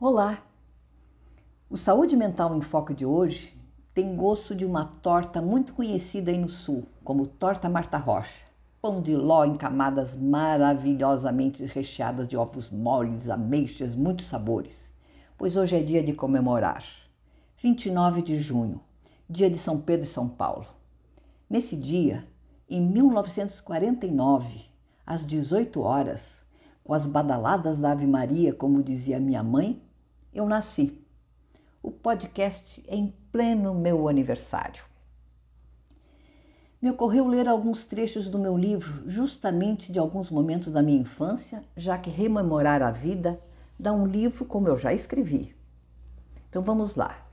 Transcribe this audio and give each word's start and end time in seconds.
Olá! 0.00 0.46
O 1.68 1.76
Saúde 1.76 2.16
Mental 2.16 2.56
em 2.56 2.60
Foco 2.60 2.94
de 2.94 3.04
hoje 3.04 3.60
tem 3.92 4.14
gosto 4.14 4.54
de 4.54 4.64
uma 4.64 4.84
torta 4.84 5.42
muito 5.42 5.74
conhecida 5.74 6.30
aí 6.30 6.38
no 6.38 6.48
Sul, 6.48 6.86
como 7.02 7.26
torta 7.26 7.68
Marta 7.68 7.98
Rocha. 7.98 8.44
Pão 8.80 9.02
de 9.02 9.16
ló 9.16 9.44
em 9.44 9.56
camadas 9.56 10.14
maravilhosamente 10.14 11.64
recheadas 11.64 12.28
de 12.28 12.36
ovos 12.36 12.70
moles, 12.70 13.28
ameixas, 13.28 13.96
muitos 13.96 14.26
sabores. 14.26 14.88
Pois 15.36 15.56
hoje 15.56 15.74
é 15.74 15.82
dia 15.82 16.00
de 16.00 16.12
comemorar. 16.12 16.84
29 17.60 18.22
de 18.22 18.38
junho, 18.38 18.80
dia 19.28 19.50
de 19.50 19.58
São 19.58 19.80
Pedro 19.80 20.06
e 20.06 20.08
São 20.08 20.28
Paulo. 20.28 20.68
Nesse 21.50 21.74
dia, 21.74 22.24
em 22.70 22.80
1949, 22.80 24.60
às 25.04 25.26
18 25.26 25.80
horas, 25.80 26.38
com 26.84 26.94
as 26.94 27.04
badaladas 27.04 27.78
da 27.78 27.90
Ave 27.90 28.06
Maria, 28.06 28.54
como 28.54 28.80
dizia 28.80 29.18
minha 29.18 29.42
mãe, 29.42 29.82
eu 30.38 30.46
nasci. 30.46 31.04
O 31.82 31.90
podcast 31.90 32.82
é 32.86 32.94
em 32.94 33.12
pleno 33.32 33.74
meu 33.74 34.08
aniversário. 34.08 34.84
Me 36.80 36.90
ocorreu 36.90 37.26
ler 37.26 37.48
alguns 37.48 37.84
trechos 37.84 38.28
do 38.28 38.38
meu 38.38 38.56
livro, 38.56 39.02
justamente 39.08 39.90
de 39.90 39.98
alguns 39.98 40.30
momentos 40.30 40.72
da 40.72 40.80
minha 40.80 41.00
infância, 41.00 41.64
já 41.76 41.98
que 41.98 42.08
rememorar 42.08 42.82
a 42.82 42.90
vida 42.92 43.40
dá 43.76 43.92
um 43.92 44.06
livro 44.06 44.44
como 44.44 44.68
eu 44.68 44.76
já 44.76 44.92
escrevi. 44.92 45.56
Então 46.48 46.62
vamos 46.62 46.94
lá. 46.94 47.26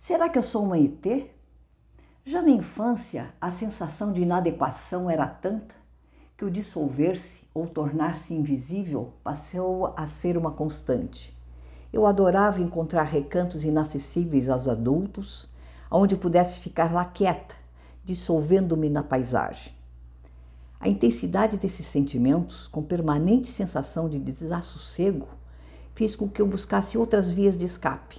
Será 0.00 0.28
que 0.28 0.38
eu 0.38 0.42
sou 0.42 0.64
uma 0.64 0.78
ET? 0.78 1.30
Já 2.24 2.42
na 2.42 2.50
infância, 2.50 3.32
a 3.40 3.50
sensação 3.50 4.12
de 4.12 4.22
inadequação 4.22 5.08
era 5.08 5.26
tanta 5.26 5.81
que 6.42 6.46
o 6.46 6.50
dissolver-se 6.50 7.40
ou 7.54 7.68
tornar-se 7.68 8.34
invisível 8.34 9.12
passou 9.22 9.94
a 9.96 10.08
ser 10.08 10.36
uma 10.36 10.50
constante. 10.50 11.38
Eu 11.92 12.04
adorava 12.04 12.60
encontrar 12.60 13.04
recantos 13.04 13.64
inacessíveis 13.64 14.48
aos 14.50 14.66
adultos, 14.66 15.48
onde 15.88 16.16
pudesse 16.16 16.58
ficar 16.58 16.92
lá 16.92 17.04
quieta, 17.04 17.54
dissolvendo-me 18.02 18.90
na 18.90 19.04
paisagem. 19.04 19.72
A 20.80 20.88
intensidade 20.88 21.58
desses 21.58 21.86
sentimentos, 21.86 22.66
com 22.66 22.82
permanente 22.82 23.46
sensação 23.46 24.08
de 24.08 24.18
desassossego, 24.18 25.28
fez 25.94 26.16
com 26.16 26.28
que 26.28 26.42
eu 26.42 26.46
buscasse 26.48 26.98
outras 26.98 27.30
vias 27.30 27.56
de 27.56 27.66
escape. 27.66 28.18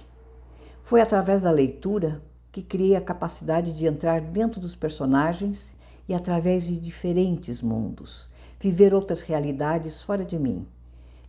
Foi 0.82 1.02
através 1.02 1.42
da 1.42 1.50
leitura 1.50 2.22
que 2.50 2.62
criei 2.62 2.96
a 2.96 3.02
capacidade 3.02 3.70
de 3.70 3.86
entrar 3.86 4.22
dentro 4.22 4.62
dos 4.62 4.74
personagens 4.74 5.74
e 6.08 6.14
através 6.14 6.64
de 6.64 6.78
diferentes 6.78 7.62
mundos, 7.62 8.28
viver 8.60 8.94
outras 8.94 9.22
realidades 9.22 10.02
fora 10.02 10.24
de 10.24 10.38
mim. 10.38 10.66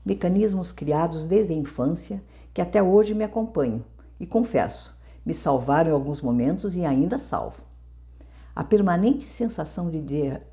Mecanismos 0.05 0.71
criados 0.71 1.25
desde 1.25 1.53
a 1.53 1.57
infância 1.57 2.23
que 2.53 2.61
até 2.61 2.81
hoje 2.81 3.13
me 3.13 3.23
acompanham 3.23 3.83
e, 4.19 4.25
confesso, 4.25 4.95
me 5.25 5.33
salvaram 5.33 5.89
em 5.89 5.93
alguns 5.93 6.21
momentos 6.21 6.75
e 6.75 6.85
ainda 6.85 7.17
salvo. 7.17 7.63
A 8.55 8.63
permanente 8.63 9.25
sensação 9.25 9.89
de 9.89 10.01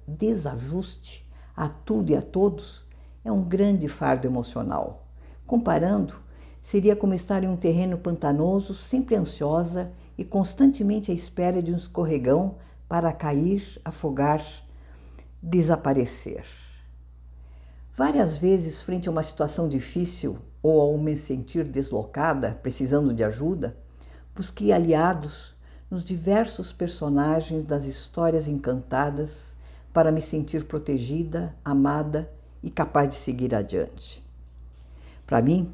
desajuste 0.08 1.24
a 1.54 1.68
tudo 1.68 2.10
e 2.10 2.16
a 2.16 2.22
todos 2.22 2.84
é 3.24 3.30
um 3.30 3.42
grande 3.42 3.86
fardo 3.86 4.26
emocional. 4.26 5.06
Comparando, 5.46 6.16
seria 6.60 6.96
como 6.96 7.14
estar 7.14 7.44
em 7.44 7.48
um 7.48 7.56
terreno 7.56 7.98
pantanoso, 7.98 8.74
sempre 8.74 9.14
ansiosa 9.14 9.92
e 10.16 10.24
constantemente 10.24 11.10
à 11.10 11.14
espera 11.14 11.62
de 11.62 11.72
um 11.72 11.76
escorregão 11.76 12.56
para 12.92 13.10
cair, 13.10 13.80
afogar, 13.82 14.44
desaparecer. 15.42 16.44
Várias 17.96 18.36
vezes, 18.36 18.82
frente 18.82 19.08
a 19.08 19.10
uma 19.10 19.22
situação 19.22 19.66
difícil 19.66 20.36
ou 20.62 20.78
ao 20.78 20.98
me 20.98 21.16
sentir 21.16 21.64
deslocada, 21.64 22.60
precisando 22.62 23.14
de 23.14 23.24
ajuda, 23.24 23.74
busquei 24.36 24.72
aliados 24.72 25.56
nos 25.90 26.04
diversos 26.04 26.70
personagens 26.70 27.64
das 27.64 27.86
histórias 27.86 28.46
encantadas 28.46 29.56
para 29.90 30.12
me 30.12 30.20
sentir 30.20 30.66
protegida, 30.66 31.56
amada 31.64 32.30
e 32.62 32.68
capaz 32.70 33.08
de 33.08 33.14
seguir 33.14 33.54
adiante. 33.54 34.22
Para 35.26 35.40
mim, 35.40 35.72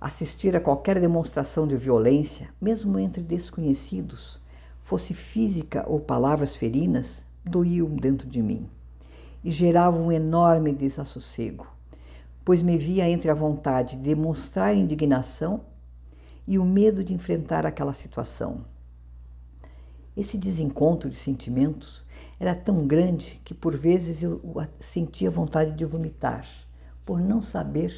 assistir 0.00 0.56
a 0.56 0.60
qualquer 0.60 0.98
demonstração 1.02 1.68
de 1.68 1.76
violência, 1.76 2.48
mesmo 2.58 2.98
entre 2.98 3.22
desconhecidos, 3.22 4.40
fosse 4.86 5.12
física 5.12 5.84
ou 5.88 5.98
palavras 5.98 6.54
ferinas, 6.54 7.24
doíam 7.44 7.88
dentro 7.88 8.28
de 8.28 8.40
mim 8.40 8.70
e 9.42 9.50
gerava 9.50 9.98
um 9.98 10.12
enorme 10.12 10.72
desassossego, 10.72 11.66
pois 12.44 12.62
me 12.62 12.78
via 12.78 13.10
entre 13.10 13.28
a 13.28 13.34
vontade 13.34 13.96
de 13.96 14.02
demonstrar 14.02 14.76
indignação 14.76 15.62
e 16.46 16.56
o 16.56 16.64
medo 16.64 17.02
de 17.02 17.12
enfrentar 17.12 17.66
aquela 17.66 17.92
situação. 17.92 18.64
Esse 20.16 20.38
desencontro 20.38 21.10
de 21.10 21.16
sentimentos 21.16 22.06
era 22.38 22.54
tão 22.54 22.86
grande 22.86 23.40
que 23.44 23.54
por 23.54 23.76
vezes 23.76 24.22
eu 24.22 24.40
sentia 24.78 25.32
vontade 25.32 25.72
de 25.72 25.84
vomitar, 25.84 26.46
por 27.04 27.20
não 27.20 27.42
saber 27.42 27.92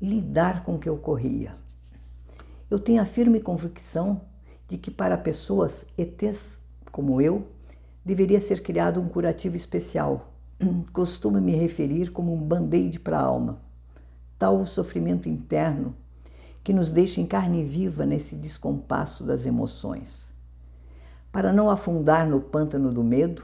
lidar 0.00 0.62
com 0.62 0.76
o 0.76 0.78
que 0.78 0.88
ocorria. 0.88 1.56
Eu 2.70 2.78
tenho 2.78 3.02
a 3.02 3.04
firme 3.04 3.40
convicção 3.40 4.29
de 4.70 4.78
que 4.78 4.88
para 4.88 5.18
pessoas 5.18 5.84
ETs 5.98 6.60
como 6.92 7.20
eu, 7.20 7.48
deveria 8.04 8.40
ser 8.40 8.62
criado 8.62 9.00
um 9.00 9.08
curativo 9.08 9.56
especial. 9.56 10.32
Costumo 10.92 11.40
me 11.40 11.56
referir 11.56 12.12
como 12.12 12.32
um 12.32 12.40
band-aid 12.40 13.00
para 13.00 13.18
a 13.18 13.22
alma. 13.22 13.60
Tal 14.38 14.56
o 14.56 14.66
sofrimento 14.66 15.28
interno 15.28 15.92
que 16.62 16.72
nos 16.72 16.88
deixa 16.88 17.20
em 17.20 17.26
carne 17.26 17.64
viva 17.64 18.06
nesse 18.06 18.36
descompasso 18.36 19.24
das 19.24 19.44
emoções. 19.44 20.32
Para 21.32 21.52
não 21.52 21.68
afundar 21.68 22.28
no 22.28 22.40
pântano 22.40 22.92
do 22.92 23.02
medo, 23.02 23.42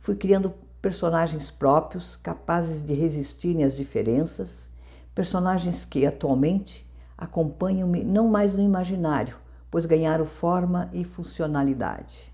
fui 0.00 0.16
criando 0.16 0.54
personagens 0.80 1.50
próprios 1.50 2.16
capazes 2.16 2.80
de 2.80 2.94
resistirem 2.94 3.62
às 3.62 3.76
diferenças, 3.76 4.70
personagens 5.14 5.84
que 5.84 6.06
atualmente 6.06 6.88
acompanham-me 7.18 8.02
não 8.02 8.26
mais 8.26 8.54
no 8.54 8.62
imaginário, 8.62 9.36
pois 9.72 9.86
ganharam 9.86 10.26
forma 10.26 10.90
e 10.92 11.02
funcionalidade. 11.02 12.30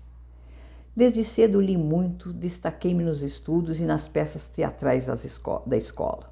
Desde 0.93 1.23
cedo 1.23 1.61
li 1.61 1.77
muito, 1.77 2.33
destaquei-me 2.33 3.01
nos 3.01 3.21
estudos 3.21 3.79
e 3.79 3.85
nas 3.85 4.09
peças 4.09 4.45
teatrais 4.45 5.05
da 5.65 5.77
escola. 5.77 6.29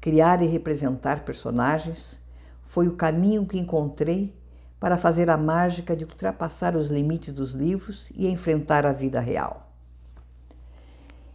Criar 0.00 0.42
e 0.42 0.46
representar 0.48 1.24
personagens 1.24 2.20
foi 2.66 2.88
o 2.88 2.96
caminho 2.96 3.46
que 3.46 3.60
encontrei 3.60 4.34
para 4.80 4.96
fazer 4.96 5.30
a 5.30 5.36
mágica 5.36 5.94
de 5.94 6.04
ultrapassar 6.04 6.74
os 6.74 6.90
limites 6.90 7.32
dos 7.32 7.52
livros 7.52 8.10
e 8.12 8.26
enfrentar 8.26 8.84
a 8.84 8.92
vida 8.92 9.20
real. 9.20 9.72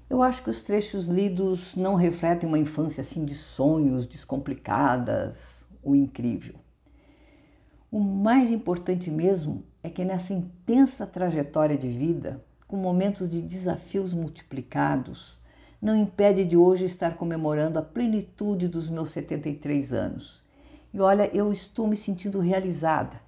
Eu 0.10 0.22
acho 0.22 0.44
que 0.44 0.50
os 0.50 0.62
trechos 0.62 1.06
lidos 1.06 1.74
não 1.74 1.96
refletem 1.96 2.50
uma 2.50 2.60
infância 2.60 3.00
assim 3.00 3.24
de 3.24 3.34
sonhos 3.34 4.06
descomplicadas, 4.06 5.66
o 5.82 5.96
incrível. 5.96 6.63
O 7.94 8.00
mais 8.00 8.52
importante 8.52 9.12
mesmo 9.12 9.64
é 9.84 9.88
que 9.88 10.04
nessa 10.04 10.34
intensa 10.34 11.06
trajetória 11.06 11.78
de 11.78 11.88
vida, 11.88 12.44
com 12.68 12.76
momentos 12.76 13.30
de 13.30 13.40
desafios 13.40 14.16
multiplicados, 14.16 15.38
não 15.80 15.96
impede 15.96 16.44
de 16.44 16.58
hoje 16.58 16.86
estar 16.86 17.16
comemorando 17.18 17.78
a 17.78 17.84
plenitude 17.84 18.68
dos 18.68 18.90
meus 18.90 19.12
73 19.12 19.94
anos. 19.94 20.44
E 20.92 21.00
olha, 21.00 21.30
eu 21.38 21.54
estou 21.54 21.88
me 21.88 21.96
sentindo 21.96 22.40
realizada. 22.40 23.22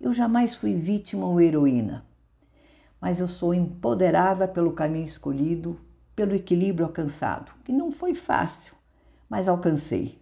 Eu 0.00 0.12
jamais 0.12 0.56
fui 0.56 0.74
vítima 0.74 1.24
ou 1.24 1.40
heroína, 1.40 2.04
mas 3.00 3.20
eu 3.20 3.28
sou 3.28 3.54
empoderada 3.54 4.48
pelo 4.48 4.72
caminho 4.72 5.04
escolhido, 5.04 5.78
pelo 6.16 6.34
equilíbrio 6.34 6.84
alcançado, 6.84 7.52
que 7.62 7.70
não 7.70 7.92
foi 7.92 8.14
fácil, 8.14 8.74
mas 9.28 9.46
alcancei. 9.46 10.19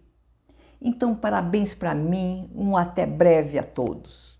Então, 0.81 1.15
parabéns 1.15 1.73
para 1.73 1.93
mim, 1.93 2.49
um 2.55 2.77
até 2.77 3.05
breve 3.05 3.59
a 3.59 3.63
todos. 3.63 4.38